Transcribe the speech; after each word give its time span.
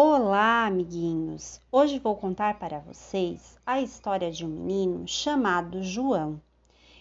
Olá, 0.00 0.64
amiguinhos! 0.64 1.60
Hoje 1.72 1.98
vou 1.98 2.14
contar 2.14 2.60
para 2.60 2.78
vocês 2.78 3.58
a 3.66 3.80
história 3.80 4.30
de 4.30 4.46
um 4.46 4.48
menino 4.48 5.08
chamado 5.08 5.82
João, 5.82 6.40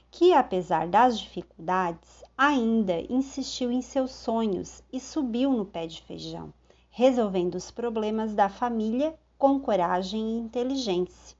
que, 0.10 0.34
apesar 0.34 0.88
das 0.88 1.20
dificuldades, 1.20 2.24
ainda 2.36 3.00
insistiu 3.08 3.72
em 3.72 3.84
seus 3.84 4.10
sonhos 4.10 4.82
e 4.92 5.00
subiu 5.00 5.54
no 5.54 5.64
pé 5.64 5.86
de 5.86 6.02
feijão, 6.02 6.52
resolvendo 6.90 7.54
os 7.54 7.70
problemas 7.70 8.34
da 8.34 8.50
família 8.50 9.14
com 9.38 9.60
coragem 9.60 10.32
e 10.32 10.40
inteligência. 10.40 11.38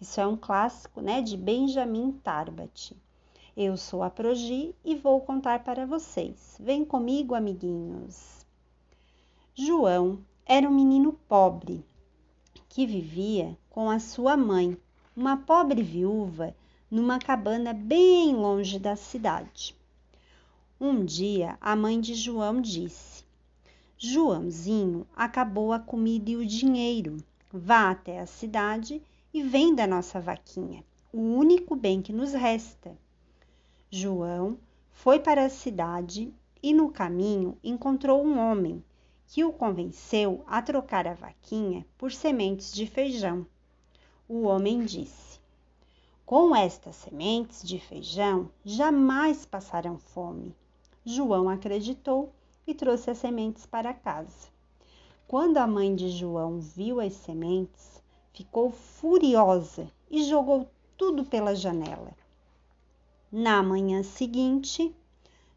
Isso 0.00 0.18
é 0.22 0.26
um 0.26 0.38
clássico, 0.38 1.02
né, 1.02 1.20
de 1.20 1.36
Benjamin 1.36 2.12
Tarbat. 2.12 2.96
Eu 3.54 3.76
sou 3.76 4.02
a 4.02 4.08
Progi 4.08 4.74
e 4.82 4.94
vou 4.94 5.20
contar 5.20 5.64
para 5.64 5.84
vocês. 5.84 6.56
Vem 6.58 6.82
comigo, 6.82 7.34
amiguinhos. 7.34 8.46
João 9.54 10.24
era 10.46 10.68
um 10.68 10.74
menino 10.74 11.14
pobre 11.26 11.82
que 12.68 12.86
vivia 12.86 13.56
com 13.70 13.88
a 13.88 13.98
sua 13.98 14.36
mãe, 14.36 14.76
uma 15.16 15.38
pobre 15.38 15.82
viúva, 15.82 16.54
numa 16.90 17.18
cabana 17.18 17.72
bem 17.72 18.34
longe 18.34 18.78
da 18.78 18.94
cidade. 18.94 19.74
Um 20.78 21.02
dia 21.02 21.56
a 21.62 21.74
mãe 21.74 21.98
de 21.98 22.14
João 22.14 22.60
disse: 22.60 23.24
Joãozinho 23.96 25.06
acabou 25.16 25.72
a 25.72 25.78
comida 25.78 26.30
e 26.30 26.36
o 26.36 26.44
dinheiro. 26.44 27.16
Vá 27.50 27.90
até 27.90 28.20
a 28.20 28.26
cidade 28.26 29.00
e 29.32 29.42
venda 29.42 29.84
a 29.84 29.86
nossa 29.86 30.20
vaquinha, 30.20 30.84
o 31.10 31.20
único 31.20 31.74
bem 31.74 32.02
que 32.02 32.12
nos 32.12 32.32
resta. 32.34 32.94
João 33.90 34.58
foi 34.92 35.20
para 35.20 35.46
a 35.46 35.50
cidade 35.50 36.34
e 36.62 36.74
no 36.74 36.90
caminho 36.90 37.56
encontrou 37.64 38.22
um 38.22 38.38
homem 38.38 38.84
que 39.34 39.42
o 39.42 39.52
convenceu 39.52 40.44
a 40.46 40.62
trocar 40.62 41.08
a 41.08 41.12
vaquinha 41.12 41.84
por 41.98 42.12
sementes 42.12 42.72
de 42.72 42.86
feijão. 42.86 43.44
O 44.28 44.42
homem 44.42 44.84
disse: 44.84 45.40
Com 46.24 46.54
estas 46.54 46.94
sementes 46.94 47.66
de 47.66 47.80
feijão 47.80 48.48
jamais 48.64 49.44
passarão 49.44 49.98
fome. 49.98 50.54
João 51.04 51.48
acreditou 51.48 52.32
e 52.64 52.72
trouxe 52.72 53.10
as 53.10 53.18
sementes 53.18 53.66
para 53.66 53.92
casa. 53.92 54.46
Quando 55.26 55.56
a 55.56 55.66
mãe 55.66 55.96
de 55.96 56.10
João 56.10 56.60
viu 56.60 57.00
as 57.00 57.14
sementes, 57.14 58.00
ficou 58.32 58.70
furiosa 58.70 59.90
e 60.08 60.22
jogou 60.22 60.70
tudo 60.96 61.24
pela 61.24 61.56
janela. 61.56 62.12
Na 63.32 63.64
manhã 63.64 64.04
seguinte, 64.04 64.94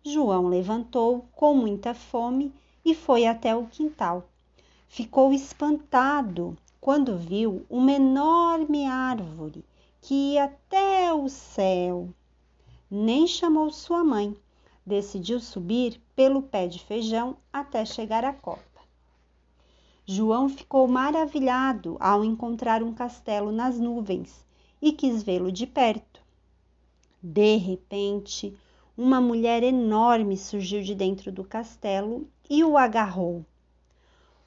João 0.04 0.48
levantou 0.48 1.28
com 1.36 1.54
muita 1.54 1.94
fome 1.94 2.52
e 2.88 2.96
foi 2.96 3.26
até 3.26 3.54
o 3.54 3.68
quintal. 3.68 4.30
Ficou 4.88 5.34
espantado 5.34 6.58
quando 6.80 7.18
viu 7.18 7.66
uma 7.70 7.92
enorme 7.92 8.86
árvore 8.86 9.66
que 10.00 10.14
ia 10.14 10.46
até 10.46 11.14
o 11.14 11.28
céu. 11.28 12.08
Nem 12.90 13.28
chamou 13.28 13.70
sua 13.72 14.06
mãe, 14.06 14.34
decidiu 14.86 15.42
subir 15.42 16.00
pelo 16.16 16.42
pé 16.42 16.66
de 16.66 16.80
feijão 16.80 17.36
até 17.52 17.84
chegar 17.84 18.24
à 18.24 18.32
copa. 18.32 18.64
João 20.06 20.48
ficou 20.48 20.88
maravilhado 20.88 21.98
ao 22.00 22.24
encontrar 22.24 22.82
um 22.82 22.94
castelo 22.94 23.52
nas 23.52 23.78
nuvens 23.78 24.46
e 24.82 24.94
quis 24.94 25.22
vê-lo 25.22 25.52
de 25.52 25.68
perto. 25.68 26.22
De 27.22 27.58
repente, 27.58 28.58
uma 28.98 29.22
mulher 29.22 29.62
enorme 29.62 30.36
surgiu 30.36 30.82
de 30.82 30.96
dentro 30.96 31.32
do 31.32 31.44
castelo 31.44 32.28
e 32.50 32.64
o 32.64 32.78
agarrou. 32.78 33.46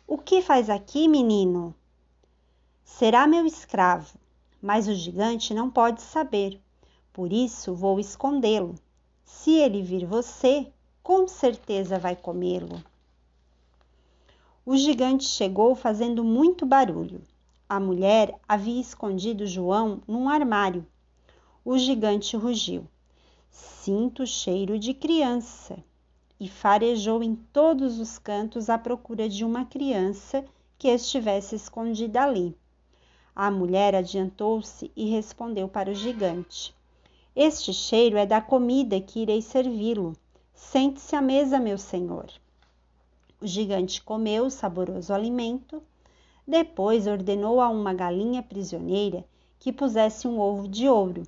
O 0.07 0.19
que 0.19 0.43
faz 0.43 0.69
aqui, 0.69 1.07
menino? 1.07 1.75
Será 2.85 3.27
meu 3.27 3.47
escravo, 3.47 4.19
mas 4.61 4.89
o 4.89 4.95
gigante 4.95 5.55
não 5.55 5.71
pode 5.71 6.03
saber. 6.03 6.61
Por 7.13 7.33
isso 7.33 7.75
vou 7.75 8.01
escondê-lo. 8.01 8.75
Se 9.25 9.53
ele 9.53 9.83
vir 9.83 10.05
você, 10.05 10.67
com 11.03 11.29
certeza 11.29 11.99
vai 11.99 12.17
comê-lo. 12.17 12.83
O 14.67 14.77
gigante 14.77 15.25
chegou 15.25 15.75
fazendo 15.77 16.25
muito 16.25 16.67
barulho. 16.67 17.23
A 17.69 17.79
mulher 17.79 18.35
havia 18.49 18.81
escondido 18.81 19.47
João 19.47 20.03
num 20.09 20.29
armário 20.29 20.85
o 21.65 21.77
gigante 21.77 22.37
rugiu. 22.37 22.87
Sinto 23.53 24.25
cheiro 24.25 24.79
de 24.79 24.95
criança. 24.95 25.83
E 26.39 26.49
farejou 26.49 27.23
em 27.23 27.35
todos 27.35 27.99
os 27.99 28.19
cantos 28.19 28.71
à 28.71 28.79
procura 28.79 29.29
de 29.29 29.45
uma 29.45 29.65
criança 29.65 30.45
que 30.79 30.87
estivesse 30.87 31.57
escondida 31.57 32.23
ali. 32.23 32.57
A 33.35 33.51
mulher 33.51 33.95
adiantou-se 33.95 34.93
e 34.95 35.11
respondeu 35.11 35.67
para 35.67 35.91
o 35.91 35.95
gigante: 35.95 36.73
Este 37.35 37.73
cheiro 37.73 38.17
é 38.17 38.25
da 38.25 38.41
comida 38.41 39.01
que 39.01 39.21
irei 39.21 39.43
servi-lo. 39.43 40.15
Sente-se 40.55 41.17
à 41.17 41.21
mesa, 41.21 41.59
meu 41.59 41.77
senhor. 41.77 42.31
O 43.41 43.47
gigante 43.47 44.01
comeu 44.03 44.45
o 44.45 44.51
saboroso 44.51 45.13
alimento. 45.13 45.83
Depois 46.47 47.07
ordenou 47.07 47.61
a 47.61 47.69
uma 47.69 47.93
galinha 47.93 48.43
prisioneira 48.43 49.25
que 49.59 49.73
pusesse 49.73 50.29
um 50.29 50.39
ovo 50.39 50.69
de 50.69 50.89
ouro 50.89 51.25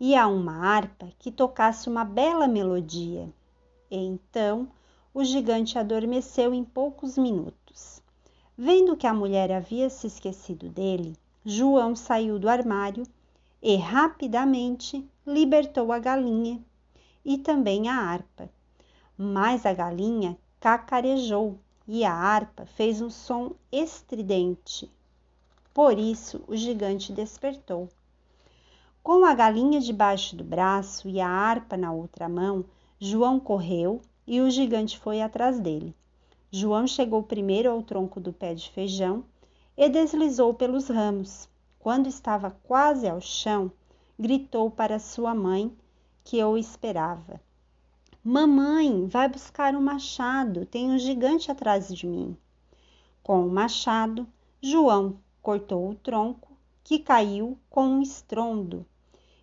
e 0.00 0.14
a 0.14 0.26
uma 0.28 0.52
harpa 0.52 1.08
que 1.18 1.32
tocasse 1.32 1.88
uma 1.88 2.04
bela 2.04 2.46
melodia. 2.46 3.28
Então 3.90 4.68
o 5.12 5.24
gigante 5.24 5.78
adormeceu 5.78 6.54
em 6.54 6.62
poucos 6.64 7.18
minutos. 7.18 8.00
Vendo 8.56 8.96
que 8.96 9.06
a 9.06 9.14
mulher 9.14 9.50
havia 9.50 9.88
se 9.88 10.06
esquecido 10.06 10.68
dele, 10.68 11.16
João 11.44 11.96
saiu 11.96 12.38
do 12.38 12.48
armário 12.48 13.04
e 13.62 13.76
rapidamente 13.76 15.08
libertou 15.26 15.92
a 15.92 15.98
galinha 15.98 16.60
e 17.24 17.38
também 17.38 17.88
a 17.88 17.94
harpa. 17.94 18.50
Mas 19.16 19.66
a 19.66 19.72
galinha 19.72 20.36
cacarejou 20.60 21.58
e 21.86 22.04
a 22.04 22.12
harpa 22.12 22.66
fez 22.66 23.00
um 23.00 23.10
som 23.10 23.52
estridente. 23.72 24.90
Por 25.72 25.98
isso 25.98 26.42
o 26.46 26.56
gigante 26.56 27.12
despertou. 27.12 27.88
Com 29.02 29.24
a 29.24 29.34
galinha 29.34 29.80
debaixo 29.80 30.36
do 30.36 30.44
braço 30.44 31.08
e 31.08 31.20
a 31.20 31.28
harpa 31.28 31.76
na 31.76 31.92
outra 31.92 32.28
mão, 32.28 32.64
João 32.98 33.40
correu 33.40 34.02
e 34.26 34.40
o 34.40 34.50
gigante 34.50 34.98
foi 34.98 35.22
atrás 35.22 35.58
dele. 35.58 35.94
João 36.50 36.86
chegou 36.86 37.22
primeiro 37.22 37.70
ao 37.70 37.82
tronco 37.82 38.20
do 38.20 38.32
pé 38.32 38.54
de 38.54 38.70
feijão 38.70 39.24
e 39.76 39.88
deslizou 39.88 40.52
pelos 40.52 40.88
ramos. 40.88 41.48
Quando 41.78 42.08
estava 42.08 42.50
quase 42.64 43.08
ao 43.08 43.20
chão, 43.20 43.70
gritou 44.18 44.70
para 44.70 44.98
sua 44.98 45.34
mãe, 45.34 45.72
que 46.24 46.42
o 46.42 46.58
esperava: 46.58 47.40
Mamãe, 48.22 49.06
vai 49.06 49.28
buscar 49.28 49.74
um 49.74 49.80
machado, 49.80 50.66
tem 50.66 50.90
um 50.90 50.98
gigante 50.98 51.50
atrás 51.50 51.88
de 51.88 52.06
mim. 52.06 52.36
Com 53.22 53.46
o 53.46 53.50
machado, 53.50 54.26
João 54.60 55.18
cortou 55.40 55.90
o 55.90 55.94
tronco, 55.94 56.47
que 56.88 56.98
caiu 56.98 57.58
com 57.68 57.84
um 57.86 58.00
estrondo 58.00 58.86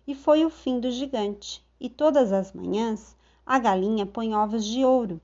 e 0.04 0.16
foi 0.16 0.44
o 0.44 0.50
fim 0.50 0.80
do 0.80 0.90
gigante. 0.90 1.64
E 1.78 1.88
todas 1.88 2.32
as 2.32 2.52
manhãs 2.52 3.16
a 3.46 3.56
galinha 3.56 4.04
põe 4.04 4.34
ovos 4.34 4.64
de 4.64 4.84
ouro 4.84 5.20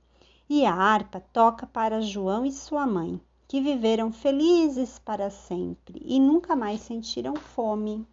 e 0.48 0.64
a 0.64 0.72
harpa 0.72 1.18
toca 1.32 1.66
para 1.66 2.00
João 2.00 2.46
e 2.46 2.52
sua 2.52 2.86
mãe, 2.86 3.20
que 3.48 3.60
viveram 3.60 4.12
felizes 4.12 5.00
para 5.00 5.30
sempre 5.30 6.00
e 6.04 6.20
nunca 6.20 6.54
mais 6.54 6.82
sentiram 6.82 7.34
fome. 7.34 8.06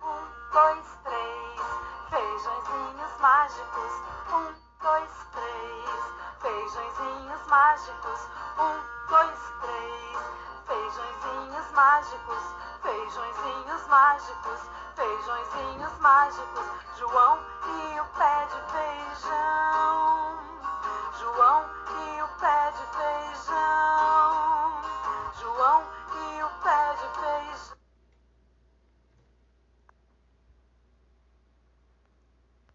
Um, 0.00 0.52
dois, 0.54 0.86
três, 1.04 1.60
feijõezinhos 2.08 3.20
mágicos. 3.20 4.17
mágicos, 7.58 8.20
um, 8.56 9.08
dois, 9.08 9.38
três. 9.60 10.18
Feijõezinhos 10.64 11.72
mágicos, 11.72 12.44
feijõezinhos 12.82 13.86
mágicos, 13.88 14.60
feijõezinhos 14.94 15.98
mágicos. 15.98 16.66
João 16.98 17.38
e 17.66 18.00
o 18.00 18.04
pé 18.16 18.46
de 18.52 18.60
feijão. 18.70 20.38
João 21.18 21.64
e 22.16 22.22
o 22.22 22.28
pé 22.38 22.70
de 22.70 22.84
feijão. 22.96 23.77